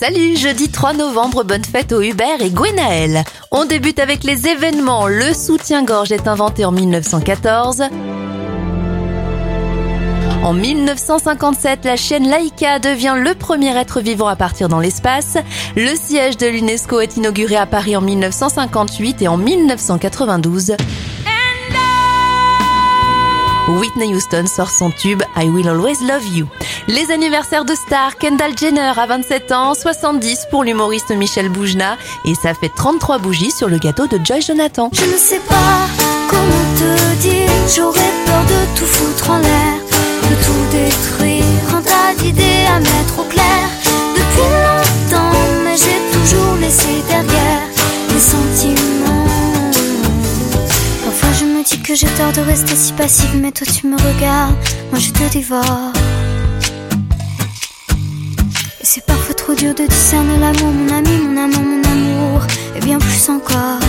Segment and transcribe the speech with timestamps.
[0.00, 3.24] Salut, jeudi 3 novembre, bonne fête aux Hubert et Gwenaël.
[3.50, 5.08] On débute avec les événements.
[5.08, 7.82] Le soutien-gorge est inventé en 1914.
[10.44, 15.36] En 1957, la chaîne Laika devient le premier être vivant à partir dans l'espace.
[15.74, 20.76] Le siège de l'UNESCO est inauguré à Paris en 1958 et en 1992.
[23.68, 26.46] Whitney Houston sort son tube I Will Always Love You.
[26.86, 32.34] Les anniversaires de stars, Kendall Jenner à 27 ans, 70 pour l'humoriste Michel Boujna et
[32.34, 34.90] ça fait 33 bougies sur le gâteau de Joy Jonathan.
[34.92, 35.86] Je ne sais pas
[36.28, 39.74] comment te dire, j'aurais peur de tout foutre en l'air,
[40.30, 41.44] de tout détruire,
[41.76, 43.68] un tas d'idées à mettre au clair.
[44.14, 47.62] Depuis longtemps, mais j'ai toujours laissé derrière
[48.12, 48.20] mes
[51.88, 54.54] que j'ai tort de rester si passive, mais toi tu me regardes,
[54.90, 55.92] moi je te dévore.
[58.78, 62.80] Et c'est parfois trop dur de discerner l'amour, mon ami, mon amour, mon amour, et
[62.80, 63.87] bien plus encore.